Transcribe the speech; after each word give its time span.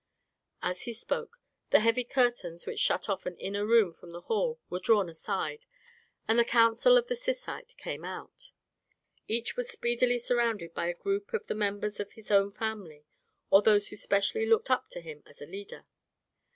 As 0.63 0.85
he 0.85 0.93
spoke 0.95 1.37
the 1.69 1.79
heavy 1.79 2.03
curtains 2.03 2.65
which 2.65 2.79
shut 2.79 3.07
off 3.07 3.27
an 3.27 3.37
inner 3.37 3.67
room 3.67 3.93
from 3.93 4.13
the 4.13 4.21
hall 4.21 4.59
were 4.67 4.79
drawn 4.79 5.07
aside, 5.09 5.67
and 6.27 6.39
the 6.39 6.43
council 6.43 6.97
of 6.97 7.05
the 7.05 7.15
Syssite 7.15 7.77
came 7.77 8.03
out. 8.03 8.49
Each 9.27 9.55
was 9.55 9.69
speedily 9.69 10.17
surrounded 10.17 10.73
by 10.73 10.87
a 10.87 10.95
group 10.95 11.33
of 11.35 11.45
the 11.45 11.53
members 11.53 11.99
of 11.99 12.13
his 12.13 12.31
own 12.31 12.49
family, 12.49 13.05
or 13.51 13.61
those 13.61 13.89
who 13.89 13.95
specially 13.95 14.47
looked 14.47 14.71
up 14.71 14.87
to 14.87 15.01
him 15.01 15.21
as 15.27 15.39
a 15.39 15.45
leader. 15.45 15.85